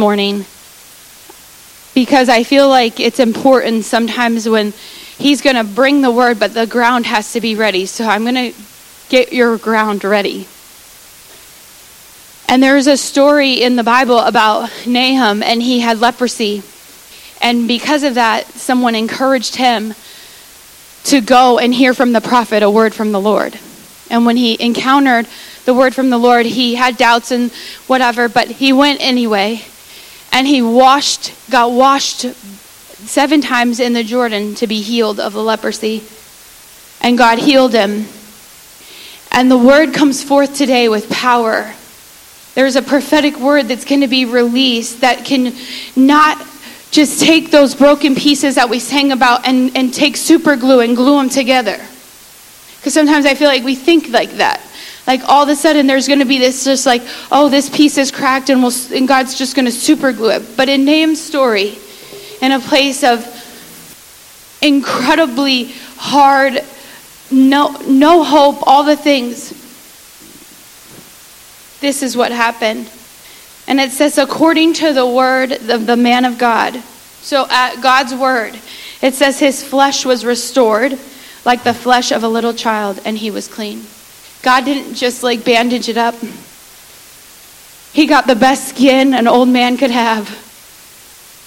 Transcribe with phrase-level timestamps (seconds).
[0.00, 0.46] morning
[1.94, 4.72] because I feel like it's important sometimes when
[5.18, 7.84] he's going to bring the word, but the ground has to be ready.
[7.86, 8.58] So I'm going to
[9.10, 10.48] get your ground ready.
[12.48, 16.62] And there's a story in the Bible about Naaman, and he had leprosy.
[17.42, 19.94] And because of that, someone encouraged him
[21.04, 23.58] to go and hear from the prophet a word from the Lord.
[24.10, 25.26] And when he encountered
[25.64, 27.52] the word from the Lord, he had doubts and
[27.86, 29.62] whatever, but he went anyway.
[30.32, 35.42] And he washed, got washed seven times in the Jordan to be healed of the
[35.42, 36.04] leprosy.
[37.00, 38.06] And God healed him.
[39.32, 41.74] And the word comes forth today with power.
[42.54, 45.54] There's a prophetic word that's going to be released that can
[45.96, 46.46] not
[46.90, 50.96] just take those broken pieces that we sang about and, and take super glue and
[50.96, 51.76] glue them together.
[52.76, 54.60] Because sometimes I feel like we think like that.
[55.06, 57.98] Like all of a sudden there's going to be this just like, oh, this piece
[57.98, 60.56] is cracked and, we'll, and God's just going to super glue it.
[60.56, 61.78] But in Naaman's story,
[62.40, 63.26] in a place of
[64.62, 66.64] incredibly hard,
[67.30, 69.50] no, no hope, all the things,
[71.80, 72.90] this is what happened.
[73.66, 76.76] And it says, according to the word of the man of God.
[77.22, 78.58] So, at God's word,
[79.02, 80.98] it says, his flesh was restored
[81.44, 83.84] like the flesh of a little child, and he was clean.
[84.42, 86.14] God didn't just like bandage it up,
[87.92, 90.28] he got the best skin an old man could have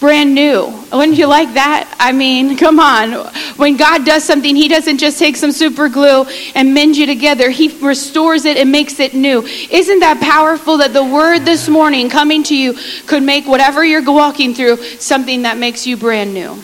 [0.04, 0.66] brand new.
[0.92, 1.96] Wouldn't you like that?
[1.98, 3.14] I mean, come on.
[3.56, 7.50] When God does something, He doesn't just take some super glue and mend you together,
[7.50, 9.44] He restores it and makes it new.
[9.44, 12.74] Isn't that powerful that the word this morning coming to you
[13.06, 16.62] could make whatever you're walking through something that makes you brand new?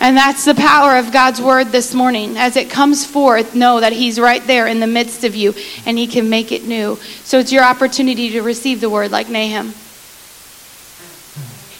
[0.00, 2.36] And that's the power of God's word this morning.
[2.36, 5.98] As it comes forth, know that He's right there in the midst of you and
[5.98, 6.96] He can make it new.
[7.24, 9.74] So it's your opportunity to receive the word like Naaman.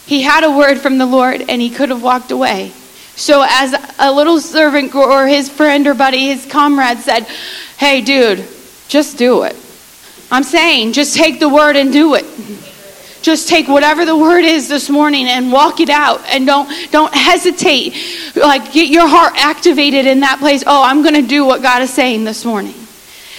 [0.07, 2.73] He had a word from the Lord and he could have walked away.
[3.17, 7.23] So, as a little servant or his friend or buddy, his comrade said,
[7.79, 8.47] Hey, dude,
[8.89, 9.57] just do it.
[10.31, 12.25] I'm saying, just take the word and do it.
[13.27, 17.13] Just take whatever the word is this morning and walk it out and don't don't
[17.13, 17.93] hesitate.
[18.37, 20.63] Like get your heart activated in that place.
[20.65, 22.75] Oh, I'm going to do what God is saying this morning.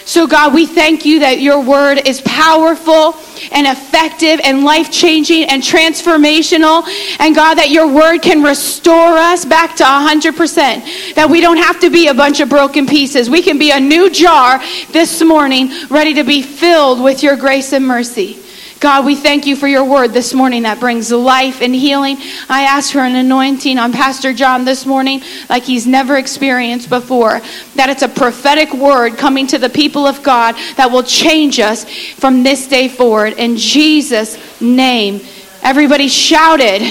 [0.03, 3.15] So, God, we thank you that your word is powerful
[3.53, 6.85] and effective and life changing and transformational.
[7.21, 11.15] And, God, that your word can restore us back to 100%.
[11.15, 13.29] That we don't have to be a bunch of broken pieces.
[13.29, 14.61] We can be a new jar
[14.91, 18.37] this morning, ready to be filled with your grace and mercy.
[18.79, 22.17] God, we thank you for your word this morning that brings life and healing.
[22.47, 27.41] I ask for an anointing on Pastor John this morning like he's never experienced before.
[27.73, 31.85] That it's a prophetic word coming to the people of God that will change us
[31.89, 33.33] from this day forward.
[33.33, 35.21] In Jesus' name.
[35.63, 36.83] Everybody shouted.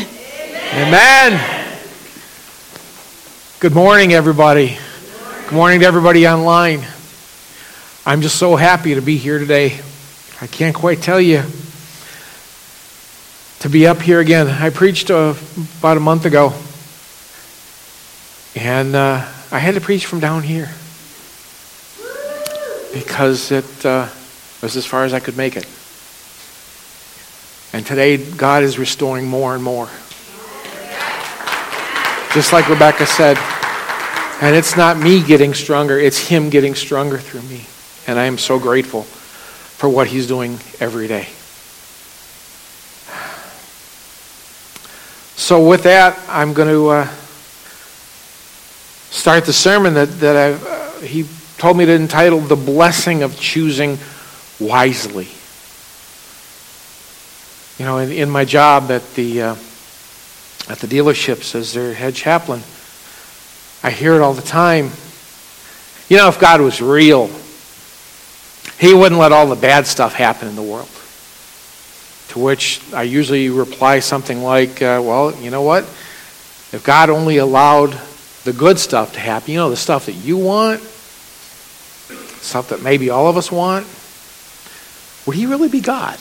[0.72, 1.62] Amen.
[3.60, 4.76] Good morning, everybody.
[5.44, 6.84] Good morning to everybody online.
[8.04, 9.80] I'm just so happy to be here today.
[10.40, 11.44] I can't quite tell you
[13.60, 14.48] to be up here again.
[14.48, 15.34] I preached uh,
[15.78, 16.52] about a month ago,
[18.54, 20.70] and uh, I had to preach from down here
[22.92, 24.08] because it uh,
[24.62, 25.66] was as far as I could make it.
[27.72, 29.88] And today, God is restoring more and more.
[32.32, 33.38] Just like Rebecca said.
[34.42, 37.64] And it's not me getting stronger, it's Him getting stronger through me.
[38.06, 41.28] And I am so grateful for what He's doing every day.
[45.36, 47.06] So, with that, I'm going to uh,
[49.10, 51.26] start the sermon that, that I've, uh, he
[51.58, 53.98] told me to entitle The Blessing of Choosing
[54.58, 55.28] Wisely.
[57.78, 59.54] You know, in, in my job at the, uh,
[60.70, 62.62] at the dealerships as their head chaplain,
[63.82, 64.90] I hear it all the time.
[66.08, 67.30] You know, if God was real,
[68.80, 70.88] He wouldn't let all the bad stuff happen in the world.
[72.36, 75.84] To which I usually reply something like, uh, well, you know what?
[75.84, 77.98] If God only allowed
[78.44, 80.82] the good stuff to happen, you know, the stuff that you want,
[82.42, 83.86] stuff that maybe all of us want,
[85.24, 86.18] would He really be God?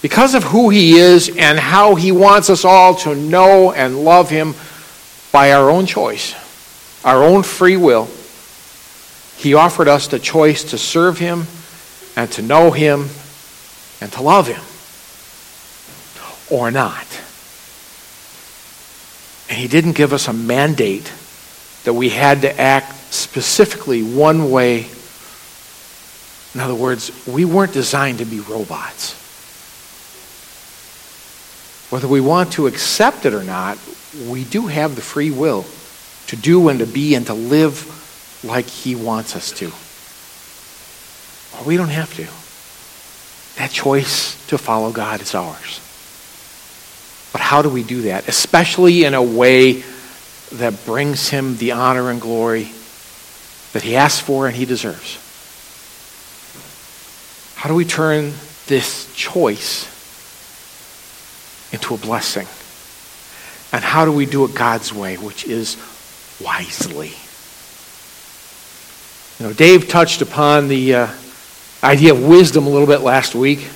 [0.00, 4.30] Because of who He is and how He wants us all to know and love
[4.30, 4.54] Him
[5.32, 6.34] by our own choice,
[7.04, 8.08] our own free will,
[9.36, 11.46] He offered us the choice to serve Him
[12.16, 13.10] and to know Him
[14.00, 14.62] and to love Him
[16.50, 17.06] or not.
[19.48, 21.12] And He didn't give us a mandate
[21.84, 24.88] that we had to act specifically one way.
[26.54, 29.16] In other words, we weren't designed to be robots.
[31.90, 33.76] whether we want to accept it or not,
[34.28, 35.66] we do have the free will
[36.28, 39.66] to do and to be and to live like He wants us to.
[41.58, 42.28] Or we don't have to.
[43.60, 45.80] That choice to follow God is ours.
[47.30, 48.26] But how do we do that?
[48.26, 49.84] Especially in a way
[50.52, 52.72] that brings Him the honor and glory
[53.74, 55.18] that He asks for and He deserves.
[57.56, 58.32] How do we turn
[58.66, 59.84] this choice
[61.70, 62.46] into a blessing?
[63.74, 65.76] And how do we do it God's way, which is
[66.42, 67.12] wisely?
[69.38, 71.08] You know, Dave touched upon the uh,
[71.82, 73.68] idea of wisdom a little bit last week,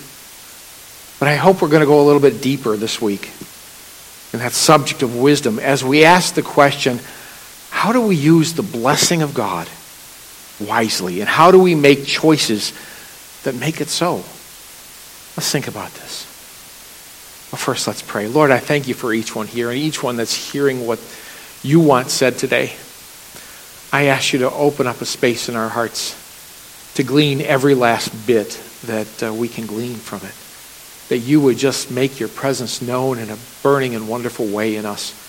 [1.19, 3.31] but I hope we're going to go a little bit deeper this week
[4.33, 7.01] in that subject of wisdom as we ask the question
[7.71, 9.69] how do we use the blessing of God
[10.61, 11.21] wisely?
[11.21, 12.73] And how do we make choices
[13.43, 14.17] that make it so?
[15.37, 16.25] Let's think about this.
[17.51, 18.29] Well, first, let's pray.
[18.29, 20.99] Lord, I thank you for each one here and each one that's hearing what
[21.63, 22.73] you want said today.
[23.93, 26.24] I ask you to open up a space in our hearts
[26.95, 30.35] to glean every last bit that uh, we can glean from it.
[31.09, 34.87] That you would just make your presence known in a burning and wonderful way in
[34.87, 35.21] us.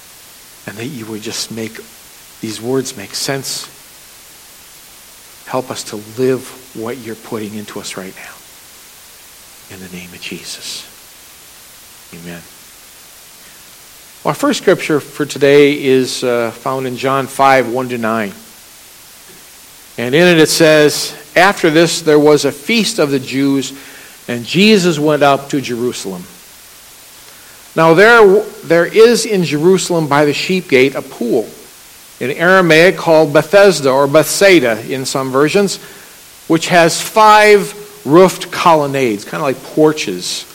[0.68, 1.78] And that you would just make
[2.42, 3.72] these words make sense.
[5.48, 9.76] Help us to live what you're putting into us right now.
[9.76, 10.92] In the name of Jesus.
[12.14, 12.42] Amen.
[14.26, 18.32] Our first scripture for today is uh, found in John 5 1 to 9.
[19.98, 23.74] And in it it says, After this there was a feast of the Jews,
[24.28, 26.24] and Jesus went up to Jerusalem.
[27.76, 31.50] Now there, there is in Jerusalem by the sheep gate a pool,
[32.20, 35.78] in Aramaic called Bethesda or Bethsaida in some versions,
[36.48, 37.74] which has five
[38.06, 40.46] roofed colonnades, kind of like porches.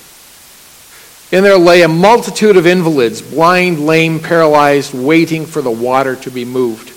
[1.33, 6.31] In there lay a multitude of invalids, blind, lame, paralyzed, waiting for the water to
[6.31, 6.93] be moved.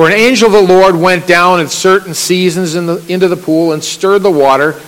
[0.00, 3.36] For an angel of the Lord went down at certain seasons in the, into the
[3.36, 4.80] pool and stirred the water.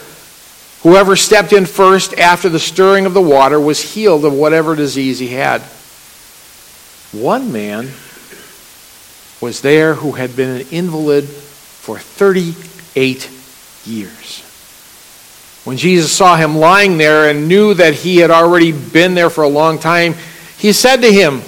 [0.85, 5.19] Whoever stepped in first after the stirring of the water was healed of whatever disease
[5.19, 5.61] he had.
[7.13, 7.91] One man
[9.43, 13.29] was there who had been an invalid for 38
[13.85, 14.41] years.
[15.65, 19.45] When Jesus saw him lying there and knew that he had already been there for
[19.45, 20.15] a long time,
[20.57, 21.43] he said to him,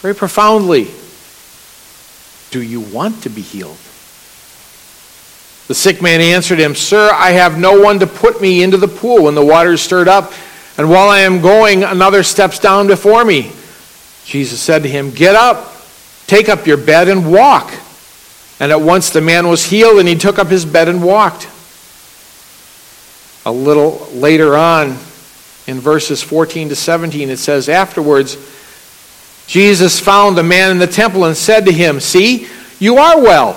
[0.00, 0.88] very profoundly,
[2.50, 3.76] Do you want to be healed?
[5.68, 8.88] The sick man answered him, Sir, I have no one to put me into the
[8.88, 10.32] pool when the water is stirred up,
[10.78, 13.52] and while I am going, another steps down before me.
[14.24, 15.74] Jesus said to him, Get up,
[16.26, 17.70] take up your bed, and walk.
[18.60, 21.48] And at once the man was healed, and he took up his bed and walked
[23.48, 24.88] a little later on
[25.66, 28.36] in verses 14 to 17, it says, Afterwards,
[29.48, 32.46] Jesus found the man in the temple and said to him, See,
[32.78, 33.54] you are well.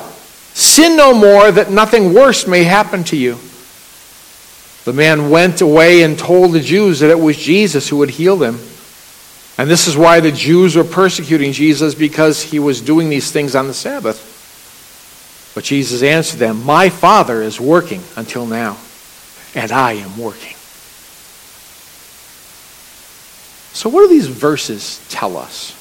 [0.53, 3.37] Sin no more, that nothing worse may happen to you.
[4.85, 8.41] The man went away and told the Jews that it was Jesus who had healed
[8.41, 8.55] him.
[9.59, 13.55] And this is why the Jews were persecuting Jesus, because he was doing these things
[13.55, 15.51] on the Sabbath.
[15.53, 18.77] But Jesus answered them, My Father is working until now
[19.55, 20.55] and I am working.
[23.73, 25.77] So, what do these verses tell us?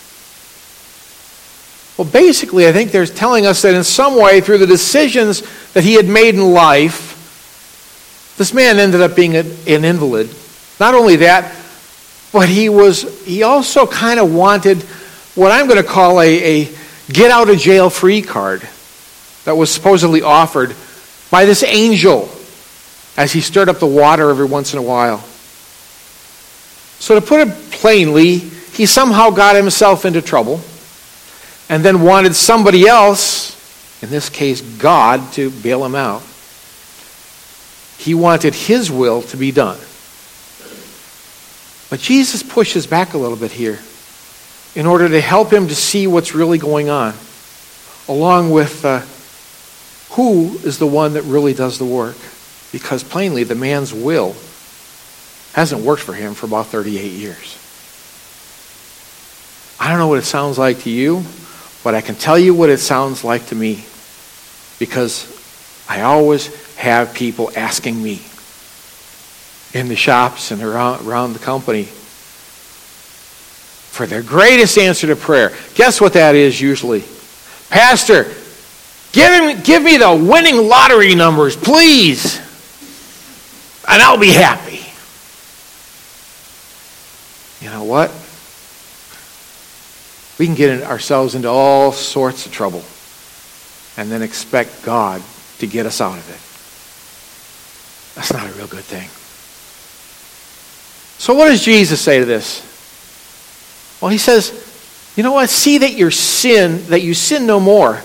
[2.01, 5.43] Well, basically, I think they're telling us that in some way, through the decisions
[5.75, 10.35] that he had made in life, this man ended up being an invalid.
[10.81, 11.55] Not only that,
[12.33, 14.79] but he was he also kind of wanted
[15.35, 16.75] what I'm going to call a, a
[17.13, 18.67] get out of jail free card
[19.45, 20.75] that was supposedly offered
[21.31, 22.31] by this angel
[23.19, 25.19] as he stirred up the water every once in a while.
[26.99, 30.63] So, to put it plainly, he somehow got himself into trouble
[31.71, 36.23] and then wanted somebody else, in this case God, to bail him out.
[37.97, 39.79] He wanted his will to be done.
[41.89, 43.79] But Jesus pushes back a little bit here
[44.75, 47.15] in order to help him to see what's really going on,
[48.09, 49.01] along with uh,
[50.17, 52.17] who is the one that really does the work
[52.73, 54.35] because plainly the man's will
[55.53, 57.57] hasn't worked for him for about 38 years.
[59.79, 61.25] I don't know what it sounds like to you,
[61.83, 63.85] but I can tell you what it sounds like to me
[64.79, 65.27] because
[65.89, 68.23] I always have people asking me
[69.73, 71.85] in the shops and around, around the company
[73.93, 75.53] for their greatest answer to prayer.
[75.75, 77.05] Guess what that is usually?
[77.69, 78.25] Pastor,
[79.13, 82.41] give, give me the winning lottery numbers, please
[83.91, 84.81] and I'll be happy.
[87.65, 88.11] you know what?
[90.41, 92.83] We can get ourselves into all sorts of trouble
[93.99, 95.23] and then expect God
[95.59, 96.41] to get us out of it.
[98.17, 99.11] That's not a real good thing.
[101.19, 102.63] So, what does Jesus say to this?
[104.01, 105.51] Well, he says, you know what?
[105.51, 108.03] See that your sin, that you sin no more,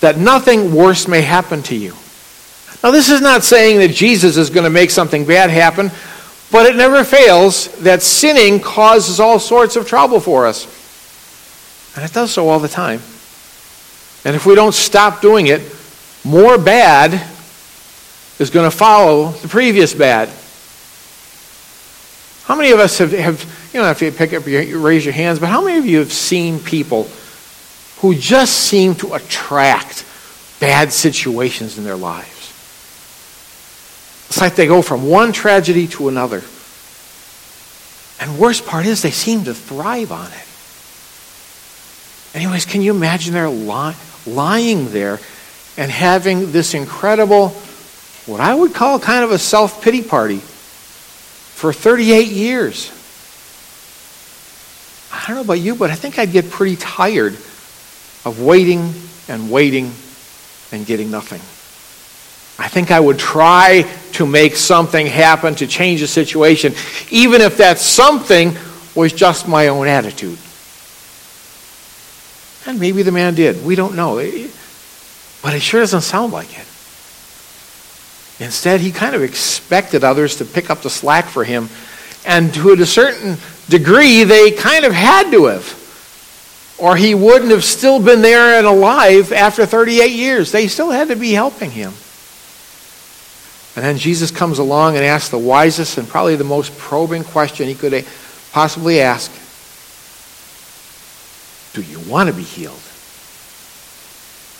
[0.00, 1.94] that nothing worse may happen to you.
[2.82, 5.92] Now, this is not saying that Jesus is going to make something bad happen,
[6.50, 10.75] but it never fails that sinning causes all sorts of trouble for us.
[11.96, 13.00] And it does so all the time.
[14.24, 15.62] And if we don't stop doing it,
[16.24, 17.12] more bad
[18.38, 20.28] is going to follow the previous bad.
[22.44, 25.14] How many of us have, have you know, if you pick up your, raise your
[25.14, 27.08] hands, but how many of you have seen people
[27.98, 30.04] who just seem to attract
[30.60, 32.52] bad situations in their lives?
[34.28, 36.42] It's like they go from one tragedy to another.
[38.20, 40.45] And worst part is they seem to thrive on it.
[42.34, 45.20] Anyways, can you imagine they're lying there
[45.76, 47.50] and having this incredible,
[48.26, 50.40] what I would call kind of a self pity party?
[51.56, 52.92] for 38 years.
[55.10, 57.32] I don't know about you, but I think I'd get pretty tired
[58.26, 58.92] of waiting
[59.26, 59.90] and waiting
[60.70, 61.40] and getting nothing.
[62.62, 66.74] I think I would try to make something happen to change the situation,
[67.10, 68.54] even if that something
[68.94, 70.38] was just my own attitude.
[72.66, 73.64] And maybe the man did.
[73.64, 74.16] We don't know.
[75.42, 76.66] But it sure doesn't sound like it.
[78.38, 81.68] Instead, he kind of expected others to pick up the slack for him.
[82.26, 83.36] And to a certain
[83.68, 86.74] degree, they kind of had to have.
[86.78, 90.52] Or he wouldn't have still been there and alive after 38 years.
[90.52, 91.92] They still had to be helping him.
[93.76, 97.68] And then Jesus comes along and asks the wisest and probably the most probing question
[97.68, 98.04] he could
[98.52, 99.30] possibly ask
[101.76, 102.80] Do you want to be healed?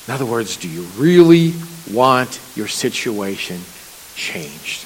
[0.07, 1.55] In other words, do you really
[1.91, 3.59] want your situation
[4.15, 4.85] changed?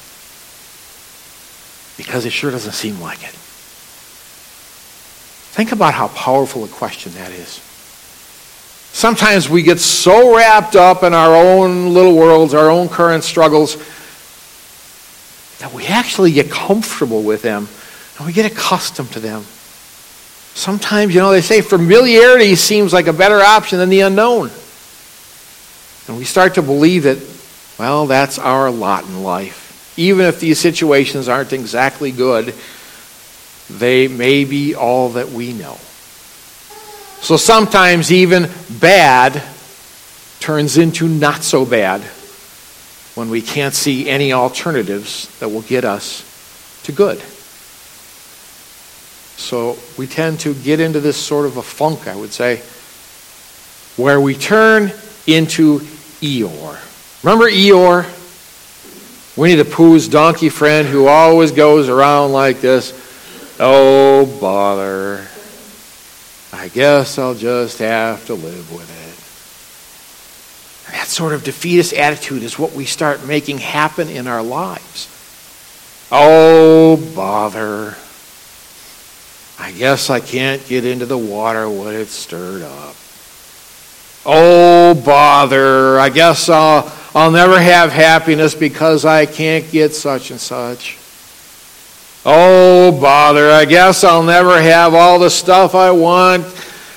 [1.96, 3.34] Because it sure doesn't seem like it.
[5.50, 7.60] Think about how powerful a question that is.
[8.92, 13.74] Sometimes we get so wrapped up in our own little worlds, our own current struggles,
[15.58, 17.66] that we actually get comfortable with them
[18.18, 19.44] and we get accustomed to them.
[20.54, 24.50] Sometimes, you know, they say familiarity seems like a better option than the unknown.
[26.08, 27.18] And we start to believe that,
[27.78, 29.94] well, that's our lot in life.
[29.96, 32.54] Even if these situations aren't exactly good,
[33.70, 35.78] they may be all that we know.
[37.20, 39.42] So sometimes even bad
[40.40, 42.00] turns into not so bad
[43.14, 46.24] when we can't see any alternatives that will get us
[46.84, 47.22] to good.
[49.40, 52.58] So we tend to get into this sort of a funk, I would say,
[54.00, 54.92] where we turn
[55.26, 55.80] into
[56.20, 57.24] Eeyore.
[57.24, 58.06] Remember Eeyore?
[59.36, 62.92] Winnie the Pooh's donkey friend who always goes around like this.
[63.58, 65.26] Oh, bother.
[66.52, 68.90] I guess I'll just have to live with
[70.88, 70.92] it.
[70.92, 75.08] that sort of defeatist attitude is what we start making happen in our lives.
[76.12, 77.96] Oh, bother.
[79.60, 82.96] I guess I can't get into the water when it's stirred up.
[84.24, 86.00] Oh, bother.
[86.00, 90.96] I guess I'll, I'll never have happiness because I can't get such and such.
[92.24, 93.50] Oh, bother.
[93.50, 96.44] I guess I'll never have all the stuff I want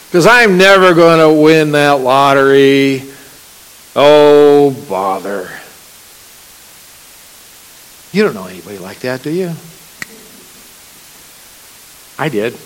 [0.06, 3.04] because I'm never going to win that lottery.
[3.94, 5.50] Oh, bother.
[8.14, 9.54] You don't know anybody like that, do you?
[12.18, 12.58] I did.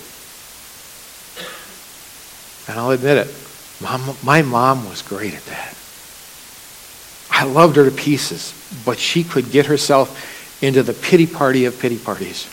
[2.67, 3.35] And I'll admit it.
[3.81, 5.75] Mom, my mom was great at that.
[7.29, 8.53] I loved her to pieces,
[8.85, 12.43] but she could get herself into the pity party of pity parties.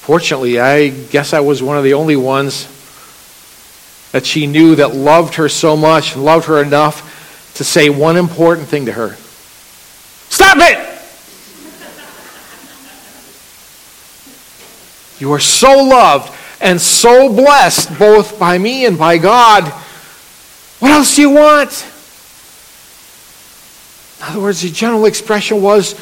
[0.00, 2.66] Fortunately, I guess I was one of the only ones
[4.12, 8.68] that she knew that loved her so much, loved her enough to say one important
[8.68, 9.16] thing to her
[10.28, 10.91] Stop it!
[15.22, 19.62] You are so loved and so blessed both by me and by God.
[20.80, 21.86] What else do you want?
[24.18, 25.94] In other words, the general expression was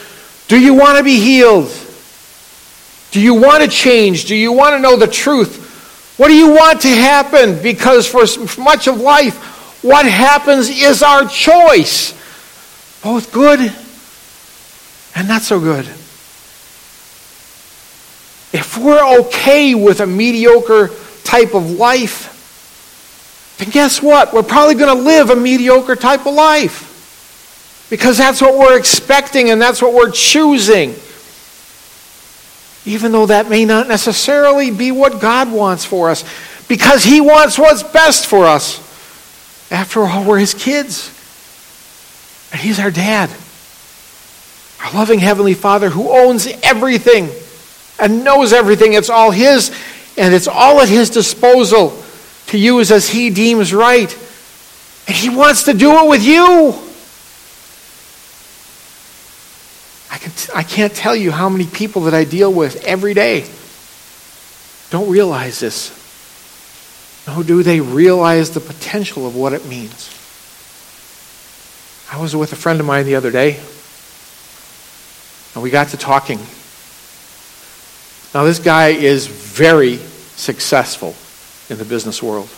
[0.48, 1.70] Do you want to be healed?
[3.10, 4.24] Do you want to change?
[4.24, 6.14] Do you want to know the truth?
[6.16, 7.62] What do you want to happen?
[7.62, 8.24] Because for
[8.58, 12.14] much of life, what happens is our choice,
[13.02, 13.70] both good
[15.14, 15.86] and not so good.
[18.52, 20.90] If we're okay with a mediocre
[21.22, 22.36] type of life,
[23.58, 24.32] then guess what?
[24.32, 26.88] We're probably going to live a mediocre type of life.
[27.90, 30.94] Because that's what we're expecting and that's what we're choosing.
[32.86, 36.24] Even though that may not necessarily be what God wants for us.
[36.68, 38.78] Because He wants what's best for us.
[39.70, 41.08] After all, we're His kids.
[42.52, 43.30] And He's our dad.
[44.82, 47.28] Our loving Heavenly Father who owns everything
[48.00, 48.94] and knows everything.
[48.94, 49.70] It's all His,
[50.16, 52.02] and it's all at His disposal
[52.46, 54.12] to use as He deems right.
[55.06, 56.74] And He wants to do it with you.
[60.12, 63.14] I, can t- I can't tell you how many people that I deal with every
[63.14, 63.44] day
[64.90, 65.96] don't realize this.
[67.26, 70.16] Nor do they realize the potential of what it means.
[72.10, 73.60] I was with a friend of mine the other day,
[75.54, 76.40] and we got to talking.
[78.34, 81.14] Now, this guy is very successful
[81.68, 82.48] in the business world.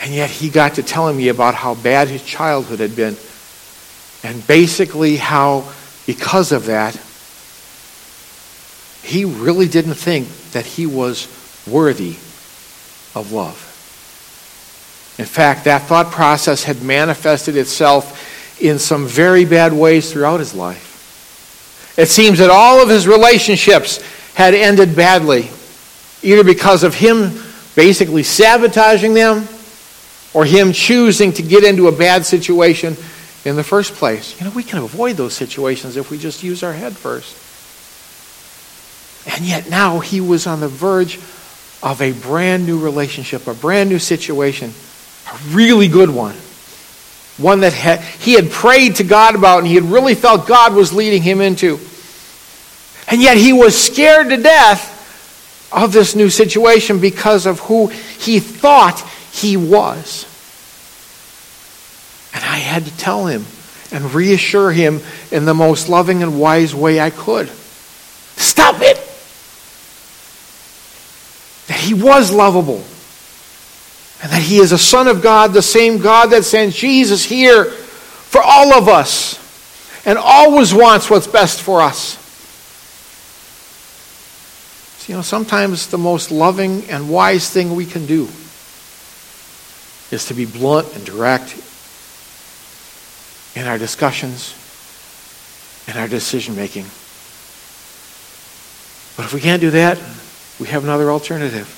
[0.00, 3.16] And yet, he got to telling me about how bad his childhood had been
[4.22, 5.72] and basically, how
[6.06, 6.94] because of that,
[9.02, 11.26] he really didn't think that he was
[11.66, 12.16] worthy
[13.14, 13.68] of love.
[15.18, 20.54] In fact, that thought process had manifested itself in some very bad ways throughout his
[20.54, 20.91] life.
[21.96, 24.00] It seems that all of his relationships
[24.34, 25.50] had ended badly,
[26.22, 27.42] either because of him
[27.74, 29.46] basically sabotaging them
[30.34, 32.96] or him choosing to get into a bad situation
[33.44, 34.38] in the first place.
[34.38, 37.36] You know, we can avoid those situations if we just use our head first.
[39.34, 41.18] And yet now he was on the verge
[41.82, 44.72] of a brand new relationship, a brand new situation,
[45.32, 46.36] a really good one.
[47.38, 50.74] One that had, he had prayed to God about and he had really felt God
[50.74, 51.80] was leading him into.
[53.08, 54.90] And yet he was scared to death
[55.72, 59.00] of this new situation because of who he thought
[59.32, 60.26] he was.
[62.34, 63.46] And I had to tell him
[63.90, 67.48] and reassure him in the most loving and wise way I could.
[68.36, 68.96] Stop it!
[71.68, 72.82] That he was lovable.
[74.22, 77.64] And that he is a son of God, the same God that sent Jesus here
[77.64, 79.38] for all of us
[80.06, 82.18] and always wants what's best for us.
[84.98, 88.28] So, you know, sometimes the most loving and wise thing we can do
[90.12, 91.56] is to be blunt and direct
[93.54, 94.54] in our discussions,
[95.86, 96.84] and our decision making.
[99.16, 99.98] But if we can't do that,
[100.58, 101.68] we have another alternative.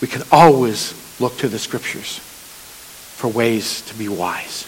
[0.00, 4.66] We can always look to the scriptures for ways to be wise.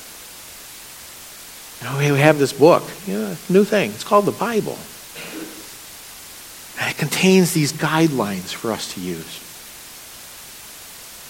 [1.81, 3.91] You know, we have this book, you know, new thing.
[3.91, 4.77] It's called the Bible.
[6.81, 9.47] And it contains these guidelines for us to use.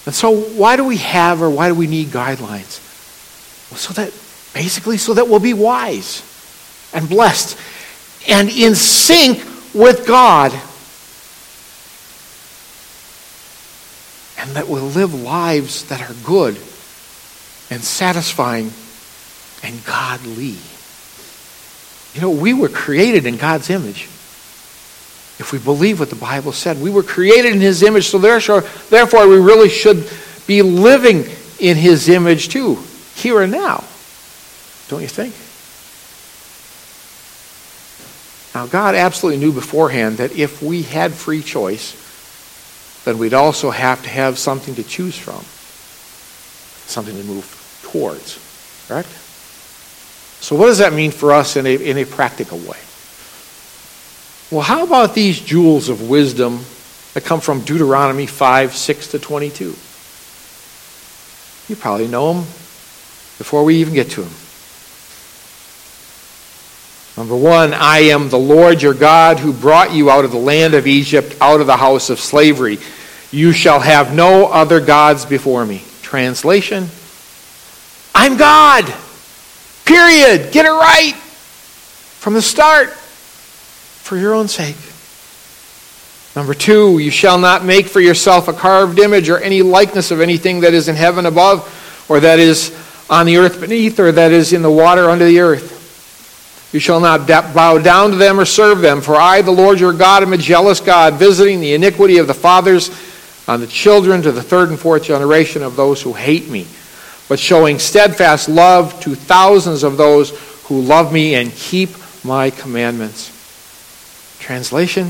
[0.06, 2.80] And so, why do we have or why do we need guidelines?
[3.70, 4.12] Well, so that
[4.52, 6.22] Basically, so that we'll be wise
[6.92, 7.58] and blessed
[8.28, 9.38] and in sync
[9.74, 10.52] with God.
[14.50, 16.56] And that we'll live lives that are good
[17.70, 18.72] and satisfying
[19.62, 20.56] and godly.
[22.14, 24.06] You know, we were created in God's image.
[25.38, 28.62] If we believe what the Bible said, we were created in His image, so therefore,
[28.88, 30.10] therefore we really should
[30.48, 31.26] be living
[31.60, 32.76] in His image too,
[33.14, 33.84] here and now.
[34.88, 35.32] Don't you think?
[38.52, 41.94] Now, God absolutely knew beforehand that if we had free choice,
[43.04, 45.42] then we'd also have to have something to choose from,
[46.86, 48.38] something to move towards.
[48.88, 49.08] Correct?
[50.40, 52.78] So, what does that mean for us in a, in a practical way?
[54.50, 56.60] Well, how about these jewels of wisdom
[57.14, 59.76] that come from Deuteronomy 5 6 to 22?
[61.68, 62.42] You probably know them
[63.38, 64.32] before we even get to them.
[67.20, 70.72] Number one, I am the Lord your God who brought you out of the land
[70.72, 72.78] of Egypt, out of the house of slavery.
[73.30, 75.84] You shall have no other gods before me.
[76.00, 76.88] Translation
[78.14, 78.86] I'm God.
[79.84, 80.50] Period.
[80.50, 84.76] Get it right from the start for your own sake.
[86.34, 90.22] Number two, you shall not make for yourself a carved image or any likeness of
[90.22, 92.74] anything that is in heaven above, or that is
[93.10, 95.76] on the earth beneath, or that is in the water under the earth.
[96.72, 99.92] You shall not bow down to them or serve them, for I, the Lord your
[99.92, 102.90] God, am a jealous God, visiting the iniquity of the fathers
[103.48, 106.68] on the children to the third and fourth generation of those who hate me,
[107.28, 110.30] but showing steadfast love to thousands of those
[110.64, 111.90] who love me and keep
[112.24, 113.36] my commandments.
[114.38, 115.06] Translation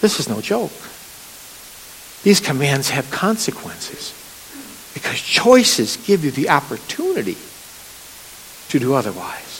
[0.00, 0.72] This is no joke.
[2.22, 4.14] These commands have consequences
[4.94, 7.36] because choices give you the opportunity
[8.68, 9.51] to do otherwise.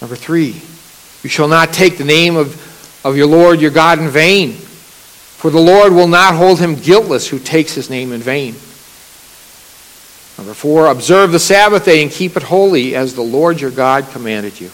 [0.00, 0.60] Number three,
[1.22, 5.50] you shall not take the name of, of your Lord your God in vain, for
[5.50, 8.54] the Lord will not hold him guiltless who takes his name in vain.
[10.38, 14.08] Number four, observe the Sabbath day and keep it holy as the Lord your God
[14.10, 14.70] commanded you.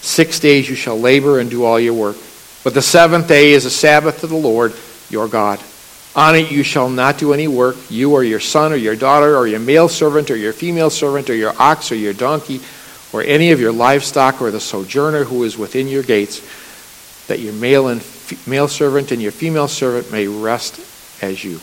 [0.00, 2.16] Six days you shall labor and do all your work.
[2.62, 4.74] But the seventh day is a Sabbath to the Lord
[5.10, 5.60] your God.
[6.14, 9.36] On it you shall not do any work, you or your son or your daughter
[9.36, 12.60] or your male servant or your female servant or your ox or your donkey
[13.12, 16.42] or any of your livestock or the sojourner who is within your gates,
[17.26, 18.04] that your male and
[18.46, 20.78] male servant and your female servant may rest
[21.22, 21.60] as you.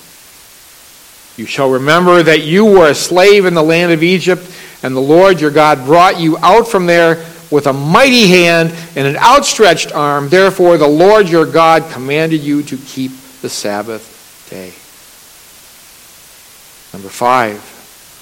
[1.38, 4.50] You shall remember that you were a slave in the land of Egypt,
[4.84, 9.08] and the Lord your God brought you out from there with a mighty hand and
[9.08, 10.30] an outstretched arm.
[10.30, 14.74] Therefore, the Lord your God commanded you to keep the Sabbath day.
[16.96, 17.60] Number five,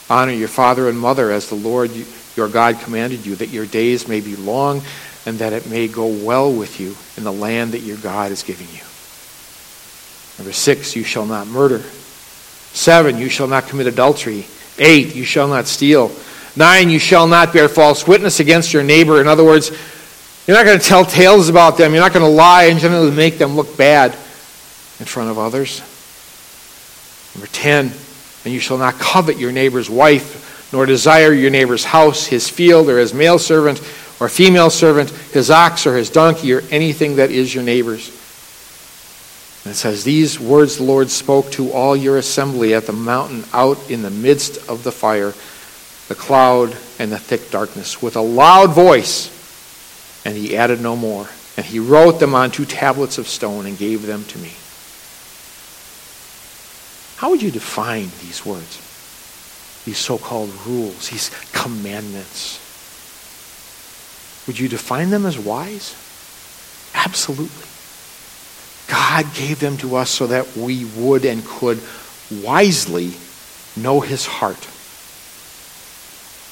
[0.10, 1.92] honor your father and mother as the Lord
[2.36, 4.82] your God commanded you, that your days may be long
[5.26, 8.44] and that it may go well with you in the land that your God is
[8.44, 8.82] giving you.
[10.38, 11.80] Number six, you shall not murder.
[12.74, 14.46] Seven, you shall not commit adultery.
[14.80, 16.12] Eight, you shall not steal.
[16.56, 19.22] Nine, you shall not bear false witness against your neighbor.
[19.22, 19.70] In other words,
[20.48, 21.94] you're not going to tell tales about them.
[21.94, 25.82] You're not going to lie and generally make them look bad in front of others.
[27.36, 27.92] Number 10,
[28.46, 32.90] and you shall not covet your neighbor's wife, nor desire your neighbor's house, his field,
[32.90, 33.80] or his male servant,
[34.20, 38.10] or female servant, his ox, or his donkey, or anything that is your neighbor's.
[39.64, 43.46] And it says, These words the Lord spoke to all your assembly at the mountain
[43.54, 45.34] out in the midst of the fire
[46.10, 49.32] the cloud and the thick darkness with a loud voice.
[50.26, 51.28] And he added no more.
[51.56, 54.52] And he wrote them on two tablets of stone and gave them to me.
[57.18, 58.83] How would you define these words?
[59.86, 62.60] These so called rules, these commandments.
[64.48, 65.96] Would you define them as wise?
[66.94, 67.68] Absolutely.
[68.88, 71.82] God gave them to us so that we would and could
[72.44, 73.14] wisely
[73.76, 74.68] know his heart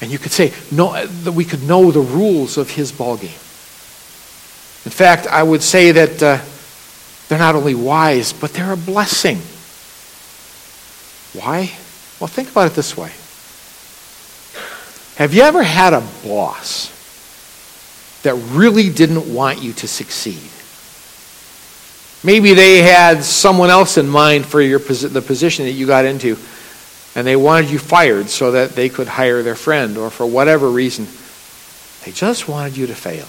[0.02, 3.38] and you could say no, that we could know the rules of his ballgame.
[4.84, 6.40] In fact, I would say that uh,
[7.28, 9.36] they're not only wise, but they're a blessing.
[11.40, 11.70] Why?
[12.18, 13.12] Well, think about it this way.
[15.22, 16.90] Have you ever had a boss
[18.24, 20.50] that really didn't want you to succeed?
[22.26, 26.36] Maybe they had someone else in mind for your, the position that you got into
[27.14, 30.68] and they wanted you fired so that they could hire their friend, or for whatever
[30.68, 31.06] reason,
[32.04, 33.26] they just wanted you to fail.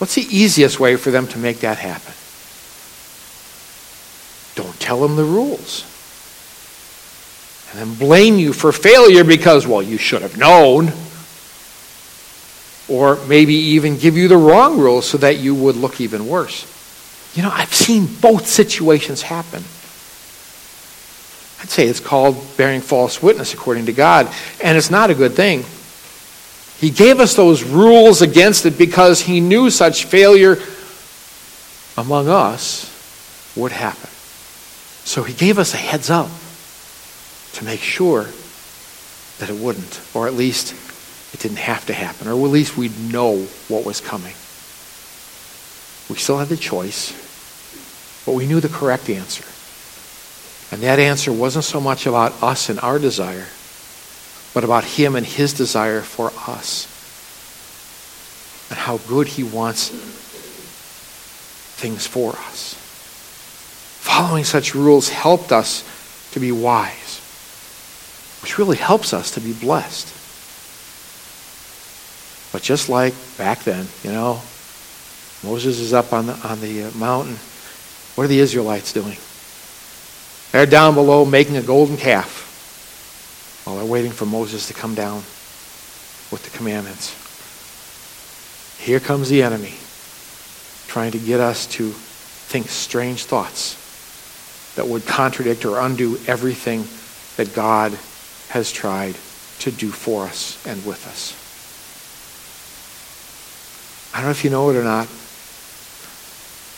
[0.00, 2.14] What's the easiest way for them to make that happen?
[4.54, 5.84] Don't tell them the rules.
[7.70, 10.92] And then blame you for failure because, well, you should have known.
[12.88, 16.66] Or maybe even give you the wrong rules so that you would look even worse.
[17.34, 19.62] You know, I've seen both situations happen.
[21.60, 25.32] I'd say it's called bearing false witness according to God, and it's not a good
[25.32, 25.64] thing.
[26.78, 30.58] He gave us those rules against it because he knew such failure
[31.96, 32.86] among us
[33.56, 34.08] would happen.
[35.04, 36.30] So he gave us a heads up
[37.58, 38.24] to make sure
[39.38, 40.74] that it wouldn't, or at least
[41.34, 43.36] it didn't have to happen, or at least we'd know
[43.68, 44.34] what was coming.
[46.08, 47.12] We still had the choice,
[48.24, 49.44] but we knew the correct answer.
[50.70, 53.46] And that answer wasn't so much about us and our desire,
[54.54, 56.86] but about Him and His desire for us.
[58.70, 59.88] And how good He wants
[61.78, 62.74] things for us.
[64.00, 65.82] Following such rules helped us
[66.32, 67.07] to be wise,
[68.42, 70.14] which really helps us to be blessed.
[72.52, 74.40] But just like back then, you know,
[75.44, 77.36] Moses is up on the, on the uh, mountain.
[78.14, 79.16] What are the Israelites doing?
[80.50, 82.46] They're down below making a golden calf
[83.64, 85.16] while they're waiting for Moses to come down
[86.32, 87.14] with the commandments.
[88.82, 89.74] Here comes the enemy
[90.86, 93.76] trying to get us to think strange thoughts
[94.76, 96.86] that would contradict or undo everything
[97.36, 97.92] that God
[98.48, 99.14] has tried
[99.60, 101.34] to do for us and with us.
[104.14, 105.06] I don't know if you know it or not,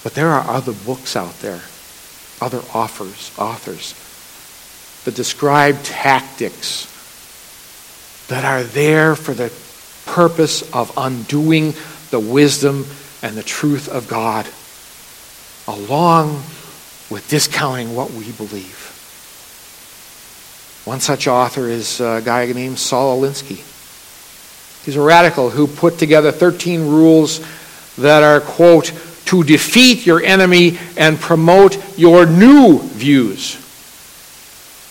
[0.02, 1.62] but there are other books out there
[2.40, 3.94] other authors, authors
[5.04, 6.86] that describe tactics
[8.28, 9.52] that are there for the
[10.06, 11.74] purpose of undoing
[12.10, 12.86] the wisdom
[13.22, 14.46] and the truth of God,
[15.68, 16.42] along
[17.10, 18.79] with discounting what we believe.
[20.84, 23.66] One such author is uh, a guy named Saul Alinsky.
[24.84, 27.40] He's a radical who put together 13 rules
[27.96, 28.92] that are, quote,
[29.26, 33.56] to defeat your enemy and promote your new views.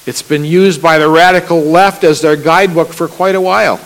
[0.05, 3.79] It's been used by the radical left as their guidebook for quite a while.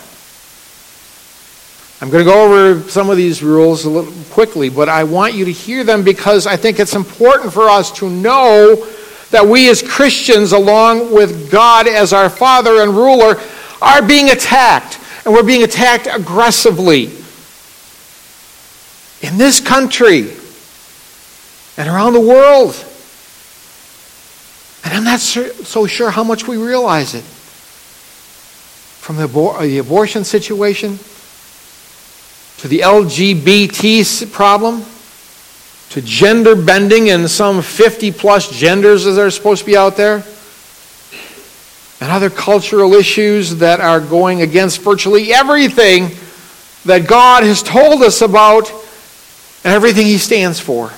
[2.00, 5.34] I'm going to go over some of these rules a little quickly, but I want
[5.34, 8.86] you to hear them because I think it's important for us to know
[9.34, 13.40] that we as Christians, along with God as our Father and ruler,
[13.82, 15.00] are being attacked.
[15.24, 17.06] And we're being attacked aggressively.
[19.26, 20.30] In this country
[21.76, 22.76] and around the world.
[24.84, 27.24] And I'm not so sure how much we realize it.
[29.02, 30.96] From the, the abortion situation
[32.58, 34.84] to the LGBT problem
[35.94, 40.24] to gender bending and some 50 plus genders that are supposed to be out there
[42.00, 46.10] and other cultural issues that are going against virtually everything
[46.84, 48.72] that God has told us about
[49.62, 50.88] and everything He stands for.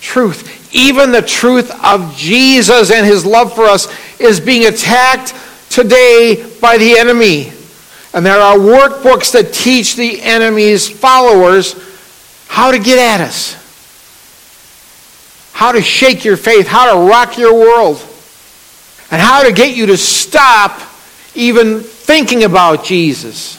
[0.00, 0.74] Truth.
[0.74, 3.86] Even the truth of Jesus and His love for us
[4.18, 5.34] is being attacked
[5.68, 7.52] today by the enemy.
[8.14, 11.91] And there are workbooks that teach the enemy's followers
[12.52, 13.54] how to get at us,
[15.54, 17.96] how to shake your faith, how to rock your world,
[19.10, 20.78] and how to get you to stop
[21.34, 23.54] even thinking about Jesus.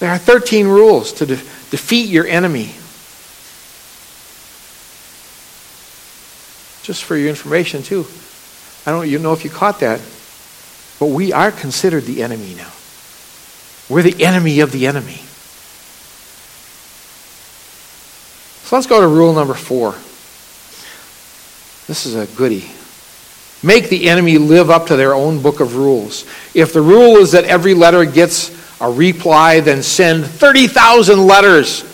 [0.00, 2.74] There are 13 rules to de- defeat your enemy.
[6.82, 8.04] Just for your information, too.
[8.84, 10.00] I don't know if you caught that.
[10.98, 12.72] But we are considered the enemy now.
[13.88, 15.20] We're the enemy of the enemy.
[18.66, 19.92] So let's go to rule number four.
[21.86, 22.70] This is a goody.
[23.62, 26.26] Make the enemy live up to their own book of rules.
[26.52, 28.50] If the rule is that every letter gets
[28.80, 31.84] a reply, then send 30,000 letters.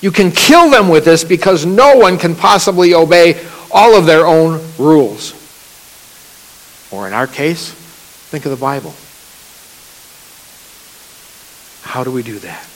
[0.00, 4.26] You can kill them with this because no one can possibly obey all of their
[4.26, 5.32] own rules.
[6.90, 7.74] Or in our case,
[8.34, 8.92] Think of the Bible.
[11.82, 12.73] How do we do that?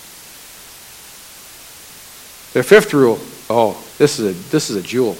[2.52, 3.18] The fifth rule.
[3.50, 5.16] Oh, this is a, this is a jewel.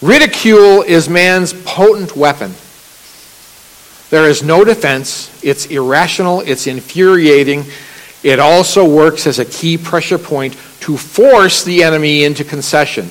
[0.00, 2.52] Ridicule is man's potent weapon.
[4.10, 5.30] There is no defense.
[5.42, 6.40] It's irrational.
[6.40, 7.64] It's infuriating.
[8.22, 13.08] It also works as a key pressure point to force the enemy into concession.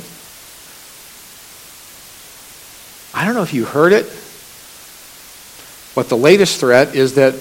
[3.13, 4.05] I don't know if you heard it.
[5.95, 7.33] But the latest threat is that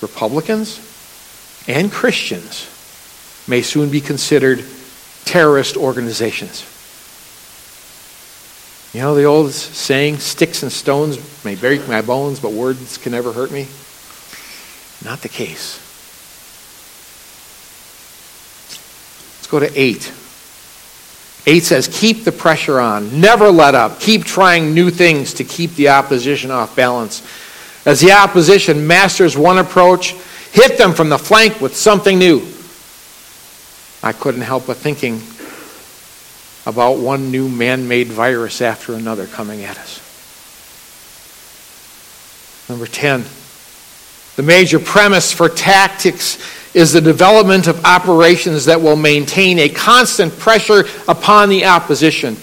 [0.00, 0.78] Republicans
[1.66, 2.68] and Christians
[3.48, 4.64] may soon be considered
[5.24, 6.64] terrorist organizations.
[8.94, 13.12] You know the old saying, sticks and stones may break my bones, but words can
[13.12, 13.66] never hurt me?
[15.04, 15.78] Not the case.
[19.36, 20.12] Let's go to 8.
[21.46, 23.20] 8 says, keep the pressure on.
[23.20, 24.00] Never let up.
[24.00, 27.26] Keep trying new things to keep the opposition off balance.
[27.86, 30.12] As the opposition masters one approach,
[30.52, 32.40] hit them from the flank with something new.
[34.02, 35.22] I couldn't help but thinking
[36.66, 40.04] about one new man made virus after another coming at us.
[42.68, 43.24] Number 10.
[44.36, 46.38] The major premise for tactics
[46.74, 52.36] is the development of operations that will maintain a constant pressure upon the opposition.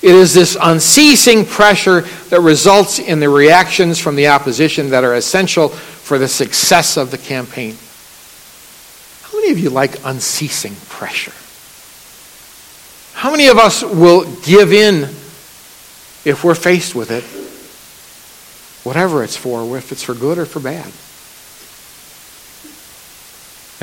[0.00, 5.14] It is this unceasing pressure that results in the reactions from the opposition that are
[5.14, 7.76] essential for the success of the campaign.
[9.44, 11.34] Many of you like unceasing pressure?
[13.12, 15.02] How many of us will give in
[16.24, 17.24] if we're faced with it,
[18.86, 20.86] whatever it's for, if it's for good or for bad?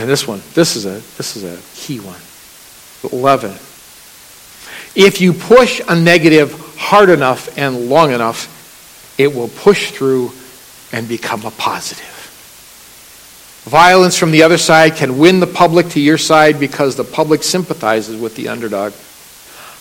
[0.01, 2.19] And this one, this is a this is a key one.
[3.13, 3.51] 11.
[4.95, 10.31] If you push a negative hard enough and long enough, it will push through
[10.91, 12.10] and become a positive.
[13.63, 17.43] Violence from the other side can win the public to your side because the public
[17.43, 18.91] sympathizes with the underdog.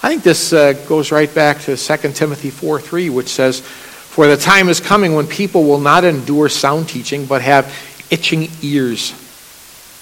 [0.03, 4.27] I think this uh, goes right back to 2 Timothy 4 3, which says, For
[4.27, 7.75] the time is coming when people will not endure sound teaching, but have
[8.11, 9.15] itching ears.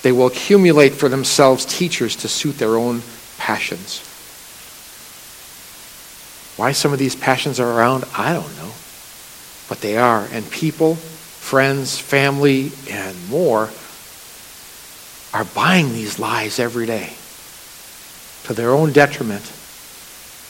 [0.02, 3.02] They will accumulate for themselves teachers to suit their own
[3.38, 4.04] passions.
[6.56, 8.72] Why some of these passions are around, I don't know.
[9.68, 10.26] But they are.
[10.32, 10.98] And people,
[11.48, 13.70] friends, family, and more
[15.32, 17.10] are buying these lies every day
[18.44, 19.50] to their own detriment,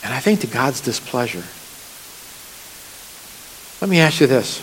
[0.02, 1.44] and I think to God's displeasure.
[3.80, 4.58] Let me ask you this.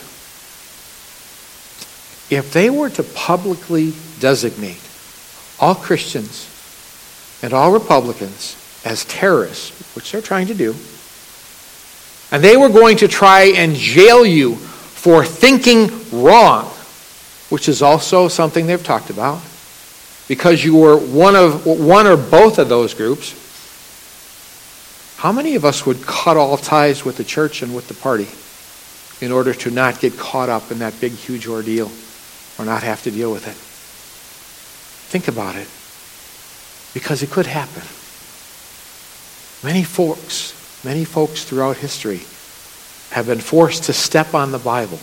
[2.30, 4.82] If they were to publicly designate
[5.58, 6.50] all Christians
[7.44, 10.76] and all Republicans as terrorists, which they're trying to do,
[12.30, 14.58] and they were going to try and jail you
[15.06, 16.66] for thinking wrong,
[17.50, 19.40] which is also something they've talked about,
[20.28, 23.36] because you were one of one or both of those groups,
[25.18, 28.28] how many of us would cut all ties with the church and with the party
[29.24, 31.92] in order to not get caught up in that big, huge ordeal
[32.58, 33.54] or not have to deal with it?
[35.14, 35.70] Think about it.
[36.96, 37.84] Because it could happen.
[39.64, 42.22] Many folks, many folks throughout history
[43.16, 44.98] have been forced to step on the Bible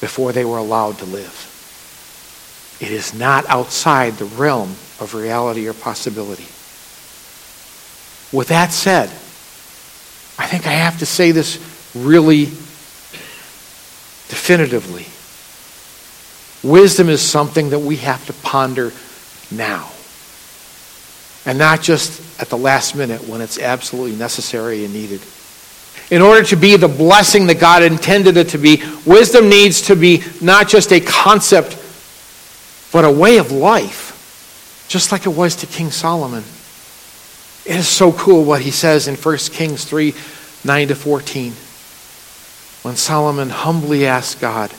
[0.00, 2.76] before they were allowed to live.
[2.80, 6.46] It is not outside the realm of reality or possibility.
[8.32, 9.08] With that said,
[10.38, 11.56] I think I have to say this
[11.92, 12.44] really
[14.28, 15.06] definitively.
[16.62, 18.92] Wisdom is something that we have to ponder
[19.50, 19.90] now.
[21.44, 25.20] And not just at the last minute when it's absolutely necessary and needed.
[26.10, 29.96] In order to be the blessing that God intended it to be, wisdom needs to
[29.96, 31.76] be not just a concept,
[32.92, 36.42] but a way of life, just like it was to King Solomon.
[37.64, 40.14] It is so cool what he says in 1 Kings 3
[40.62, 41.52] 9 to 14.
[42.82, 44.70] When Solomon humbly asked God,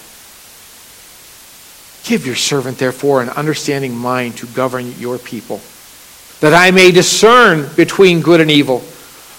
[2.04, 5.62] Give your servant, therefore, an understanding mind to govern your people,
[6.40, 8.84] that I may discern between good and evil.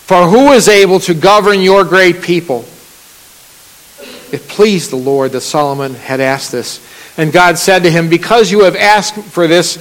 [0.05, 2.65] For who is able to govern your great people?
[4.33, 6.87] It pleased the Lord that Solomon had asked this.
[7.17, 9.77] And God said to him, Because you have asked for this,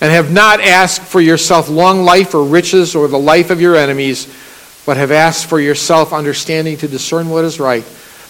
[0.00, 3.74] and have not asked for yourself long life or riches or the life of your
[3.74, 4.32] enemies,
[4.86, 7.84] but have asked for yourself understanding to discern what is right,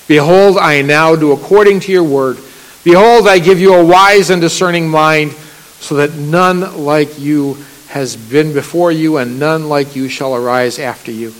[0.07, 2.39] behold, I now do according to your word.
[2.85, 8.17] Behold, I give you a wise and discerning mind, so that none like you has
[8.17, 11.33] been before you, and none like you shall arise after you.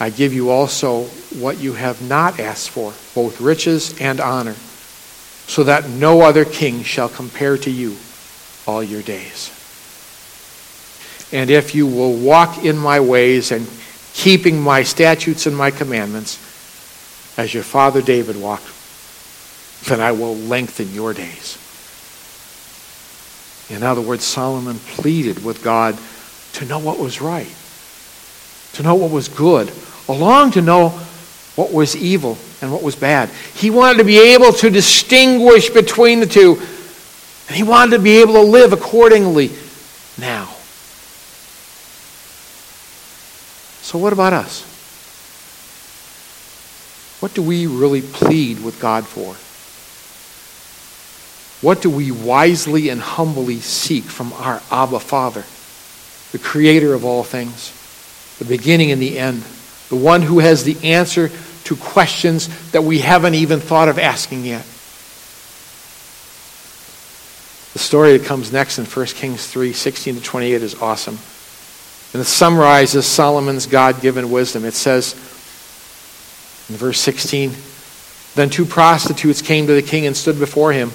[0.00, 1.04] I give you also
[1.38, 4.54] what you have not asked for, both riches and honor,
[5.46, 7.96] so that no other king shall compare to you
[8.66, 9.50] all your days.
[11.32, 13.68] And if you will walk in my ways and
[14.14, 16.38] keeping my statutes and my commandments,
[17.38, 18.66] as your father David walked,
[19.86, 21.58] then I will lengthen your days.
[23.70, 25.96] In other words, Solomon pleaded with God
[26.54, 27.54] to know what was right,
[28.74, 29.72] to know what was good,
[30.08, 30.88] along to know
[31.54, 33.30] what was evil and what was bad.
[33.54, 36.56] He wanted to be able to distinguish between the two,
[37.46, 39.50] and he wanted to be able to live accordingly
[40.18, 40.46] now.
[43.82, 44.62] So, what about us?
[47.20, 49.36] What do we really plead with God for?
[51.60, 55.44] What do we wisely and humbly seek from our Abba Father,
[56.32, 57.76] the creator of all things,
[58.38, 59.42] the beginning and the end,
[59.90, 61.30] the one who has the answer
[61.64, 64.64] to questions that we haven't even thought of asking yet?
[67.74, 71.18] The story that comes next in 1 Kings 3 16 to 28 is awesome.
[72.12, 74.64] And it summarizes Solomon's God given wisdom.
[74.64, 75.14] It says
[76.68, 77.52] in verse 16
[78.34, 80.90] Then two prostitutes came to the king and stood before him.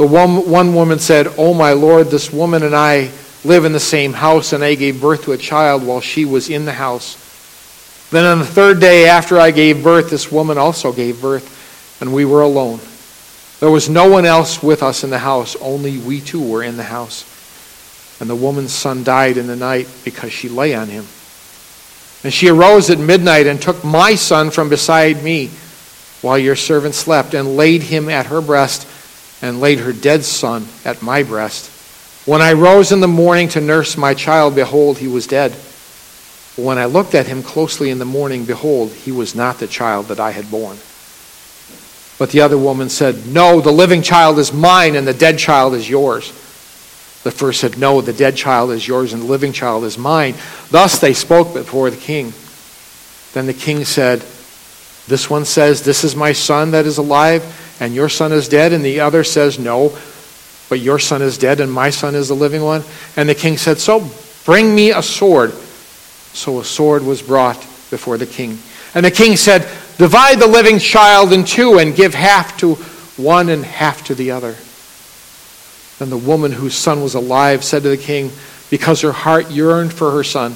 [0.00, 3.10] The one, one woman said, Oh, my Lord, this woman and I
[3.44, 6.48] live in the same house, and I gave birth to a child while she was
[6.48, 8.08] in the house.
[8.10, 12.14] Then on the third day after I gave birth, this woman also gave birth, and
[12.14, 12.80] we were alone.
[13.60, 16.78] There was no one else with us in the house, only we two were in
[16.78, 17.26] the house.
[18.22, 21.04] And the woman's son died in the night because she lay on him.
[22.24, 25.50] And she arose at midnight and took my son from beside me
[26.22, 28.86] while your servant slept and laid him at her breast
[29.42, 31.70] and laid her dead son at my breast.
[32.26, 35.52] When I rose in the morning to nurse my child, behold, he was dead.
[36.56, 40.06] When I looked at him closely in the morning, behold, he was not the child
[40.06, 40.78] that I had borne.
[42.18, 45.74] But the other woman said, No, the living child is mine, and the dead child
[45.74, 46.28] is yours.
[47.22, 50.34] The first said, No, the dead child is yours, and the living child is mine.
[50.70, 52.34] Thus they spoke before the king.
[53.32, 54.22] Then the king said,
[55.06, 57.44] This one says, This is my son that is alive
[57.80, 58.72] and your son is dead?
[58.72, 59.96] And the other says, No,
[60.68, 62.84] but your son is dead, and my son is the living one.
[63.16, 64.08] And the king said, So
[64.44, 65.52] bring me a sword.
[65.52, 68.58] So a sword was brought before the king.
[68.94, 69.62] And the king said,
[69.96, 72.74] Divide the living child in two and give half to
[73.16, 74.54] one and half to the other.
[75.98, 78.30] Then the woman whose son was alive said to the king,
[78.70, 80.54] because her heart yearned for her son,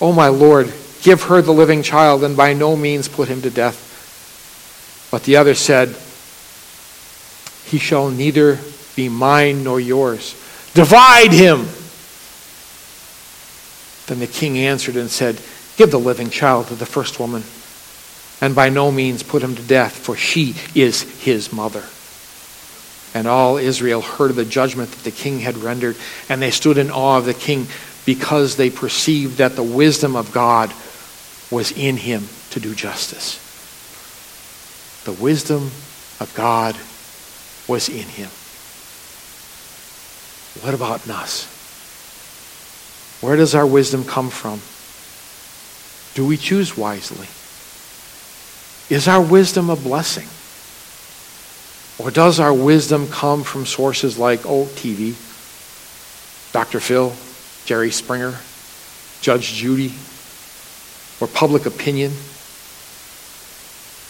[0.00, 0.72] O my Lord,
[1.06, 5.08] give her the living child, and by no means put him to death.
[5.12, 5.90] But the other said,
[7.70, 8.58] He shall neither
[8.96, 10.34] be mine nor yours.
[10.74, 11.68] Divide him.
[14.08, 15.40] Then the king answered and said,
[15.76, 17.44] Give the living child to the first woman,
[18.40, 21.84] and by no means put him to death, for she is his mother.
[23.14, 25.94] And all Israel heard of the judgment that the king had rendered,
[26.28, 27.68] and they stood in awe of the king
[28.04, 30.72] because they perceived that the wisdom of God
[31.50, 33.42] was in him to do justice.
[35.04, 35.70] The wisdom
[36.20, 36.76] of God
[37.68, 38.30] was in him.
[40.62, 41.52] What about us?
[43.20, 44.60] Where does our wisdom come from?
[46.14, 47.28] Do we choose wisely?
[48.94, 50.28] Is our wisdom a blessing?
[51.98, 55.14] Or does our wisdom come from sources like, oh, TV,
[56.52, 56.80] Dr.
[56.80, 57.12] Phil,
[57.64, 58.38] Jerry Springer,
[59.20, 59.94] Judge Judy,
[61.20, 62.12] or public opinion?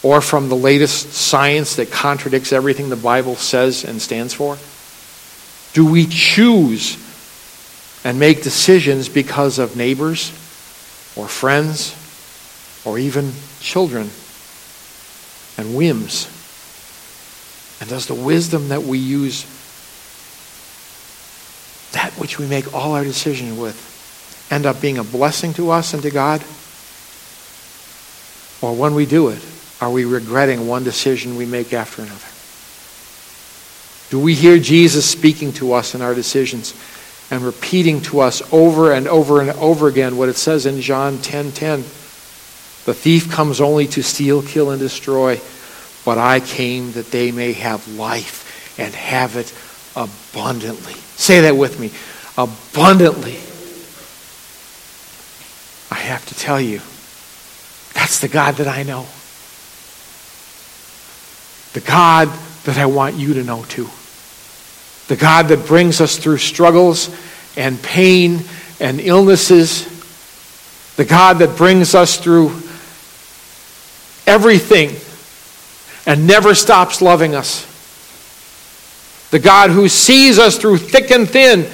[0.03, 4.57] Or from the latest science that contradicts everything the Bible says and stands for?
[5.73, 6.97] Do we choose
[8.03, 10.31] and make decisions because of neighbors
[11.15, 11.95] or friends
[12.85, 14.09] or even children
[15.57, 16.27] and whims?
[17.79, 19.43] And does the wisdom that we use,
[21.91, 25.93] that which we make all our decisions with, end up being a blessing to us
[25.93, 26.43] and to God?
[28.61, 29.45] Or when we do it,
[29.79, 32.19] are we regretting one decision we make after another?
[34.09, 36.73] Do we hear Jesus speaking to us in our decisions
[37.29, 41.17] and repeating to us over and over and over again what it says in John
[41.17, 41.21] 10:10?
[41.23, 41.79] 10, 10,
[42.85, 45.41] the thief comes only to steal, kill and destroy,
[46.05, 49.53] but I came that they may have life and have it
[49.93, 50.93] abundantly.
[51.17, 51.91] Say that with me.
[52.37, 53.35] Abundantly.
[55.91, 56.79] I have to tell you,
[57.97, 59.07] that's the God that I know.
[61.73, 62.29] The God
[62.65, 63.89] that I want you to know too.
[65.07, 67.09] The God that brings us through struggles
[67.57, 68.41] and pain
[68.79, 69.85] and illnesses.
[70.95, 72.49] The God that brings us through
[74.27, 74.95] everything
[76.05, 77.65] and never stops loving us.
[79.31, 81.67] The God who sees us through thick and thin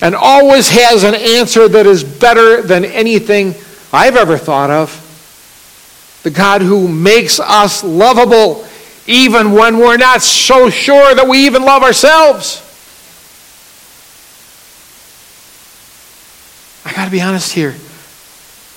[0.00, 3.56] and always has an answer that is better than anything
[3.92, 5.00] I've ever thought of.
[6.24, 8.66] The God who makes us lovable
[9.06, 12.62] even when we're not so sure that we even love ourselves.
[16.86, 17.74] I got to be honest here.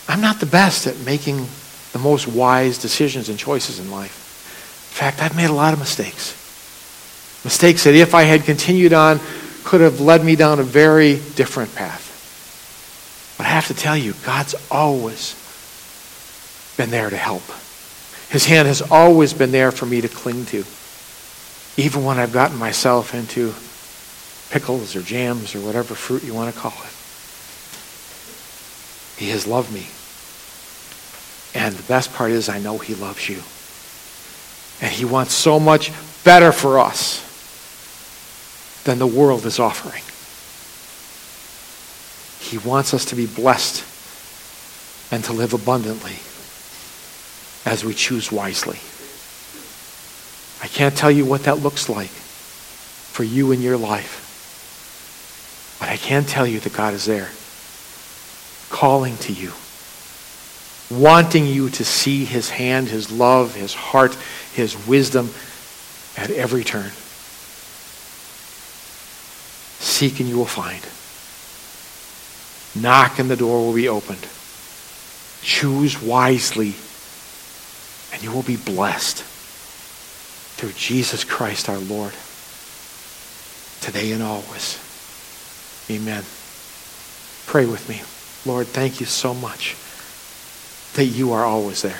[0.09, 1.45] I'm not the best at making
[1.93, 4.91] the most wise decisions and choices in life.
[4.91, 6.33] In fact, I've made a lot of mistakes.
[7.45, 9.21] Mistakes that, if I had continued on,
[9.63, 13.35] could have led me down a very different path.
[13.37, 15.46] But I have to tell you, God's always
[16.77, 17.43] been there to help.
[18.29, 20.63] His hand has always been there for me to cling to,
[21.75, 23.53] even when I've gotten myself into
[24.51, 26.93] pickles or jams or whatever fruit you want to call it.
[29.17, 29.87] He has loved me.
[31.59, 33.41] And the best part is, I know He loves you.
[34.85, 35.91] And He wants so much
[36.23, 37.23] better for us
[38.83, 40.03] than the world is offering.
[42.39, 43.83] He wants us to be blessed
[45.11, 46.17] and to live abundantly
[47.67, 48.79] as we choose wisely.
[50.63, 54.23] I can't tell you what that looks like for you in your life.
[55.77, 57.29] But I can tell you that God is there,
[58.69, 59.51] calling to you,
[60.89, 64.17] wanting you to see his hand, his love, his heart,
[64.53, 65.29] his wisdom
[66.15, 66.91] at every turn.
[69.83, 70.81] Seek and you will find.
[72.81, 74.25] Knock and the door will be opened.
[75.41, 76.73] Choose wisely
[78.13, 79.23] and you will be blessed
[80.57, 82.13] through Jesus Christ our Lord,
[83.81, 84.79] today and always.
[85.89, 86.23] Amen.
[87.45, 88.01] Pray with me.
[88.45, 89.75] Lord, thank you so much
[90.95, 91.99] that you are always there,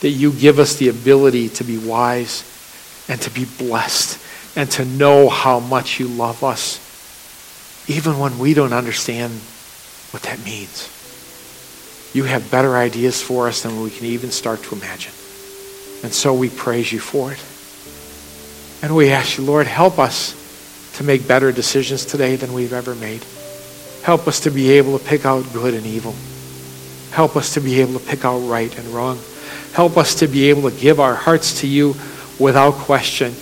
[0.00, 2.44] that you give us the ability to be wise
[3.08, 4.20] and to be blessed
[4.56, 6.78] and to know how much you love us,
[7.88, 9.32] even when we don't understand
[10.12, 10.93] what that means.
[12.14, 15.12] You have better ideas for us than we can even start to imagine.
[16.04, 17.42] And so we praise you for it.
[18.84, 20.40] And we ask you, Lord, help us
[20.96, 23.24] to make better decisions today than we've ever made.
[24.04, 26.14] Help us to be able to pick out good and evil.
[27.10, 29.18] Help us to be able to pick out right and wrong.
[29.72, 31.96] Help us to be able to give our hearts to you
[32.38, 33.34] without question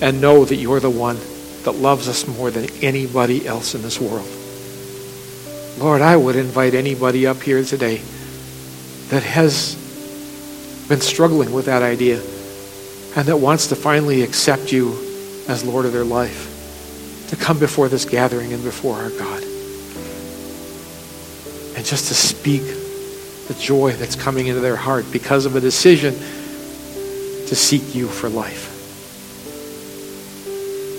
[0.00, 1.18] and know that you're the one
[1.64, 4.28] that loves us more than anybody else in this world.
[5.78, 8.00] Lord, I would invite anybody up here today
[9.08, 9.74] that has
[10.88, 12.20] been struggling with that idea
[13.16, 14.92] and that wants to finally accept you
[15.48, 16.50] as Lord of their life
[17.28, 19.42] to come before this gathering and before our God
[21.76, 22.62] and just to speak
[23.48, 28.28] the joy that's coming into their heart because of a decision to seek you for
[28.28, 28.70] life.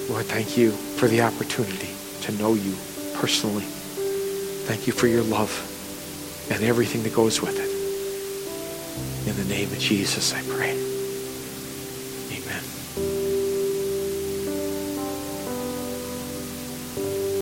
[0.09, 1.89] Lord, thank you for the opportunity
[2.21, 2.75] to know you
[3.15, 3.63] personally.
[3.63, 5.71] Thank you for your love
[6.51, 7.74] and everything that goes with it.
[9.25, 10.94] In the name of Jesus, I pray.